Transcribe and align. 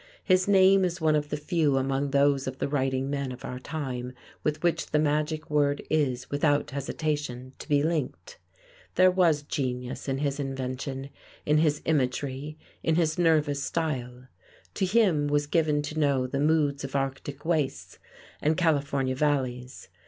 His 0.23 0.47
name 0.47 0.83
is 0.83 0.99
one 0.99 1.15
of 1.15 1.29
the 1.29 1.37
few 1.37 1.77
among 1.77 2.09
those 2.09 2.47
of 2.47 2.57
the 2.57 2.67
writing 2.67 3.07
men 3.07 3.31
of 3.31 3.45
our 3.45 3.59
time 3.59 4.13
with 4.43 4.63
which 4.63 4.87
the 4.87 4.97
magic 4.97 5.47
word 5.47 5.83
is, 5.91 6.27
without 6.31 6.71
hesitation, 6.71 7.53
to 7.59 7.69
be 7.69 7.83
linked. 7.83 8.39
There 8.95 9.11
was 9.11 9.43
genius 9.43 10.07
in 10.09 10.17
his 10.17 10.39
invention, 10.39 11.11
in 11.45 11.59
his 11.59 11.83
imagery, 11.85 12.57
in 12.81 12.95
his 12.95 13.19
nervous 13.19 13.61
style. 13.61 14.25
To 14.73 14.85
him 14.87 15.27
was 15.27 15.45
given 15.45 15.83
to 15.83 15.99
know 15.99 16.25
the 16.25 16.39
moods 16.39 16.83
of 16.83 16.95
Arctic 16.95 17.45
wastes 17.45 17.99
and 18.41 18.57
California 18.57 19.13
valleys. 19.15 19.89